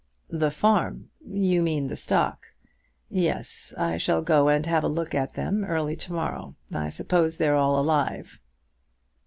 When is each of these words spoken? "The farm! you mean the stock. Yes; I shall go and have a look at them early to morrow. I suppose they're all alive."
"The 0.31 0.49
farm! 0.49 1.11
you 1.23 1.61
mean 1.61 1.85
the 1.85 1.95
stock. 1.95 2.47
Yes; 3.07 3.71
I 3.77 3.97
shall 3.97 4.23
go 4.23 4.49
and 4.49 4.65
have 4.65 4.83
a 4.83 4.87
look 4.87 5.13
at 5.13 5.35
them 5.35 5.63
early 5.63 5.95
to 5.97 6.11
morrow. 6.13 6.55
I 6.73 6.89
suppose 6.89 7.37
they're 7.37 7.53
all 7.55 7.79
alive." 7.79 8.39